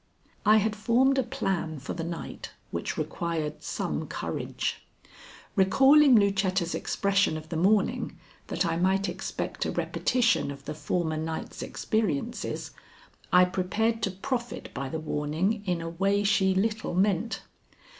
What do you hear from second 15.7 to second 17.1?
a way she little